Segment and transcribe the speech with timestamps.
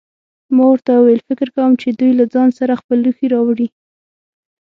[0.55, 3.67] ما ورته وویل: فکر کوم چې دوی له ځان سره خپل لوښي راوړي.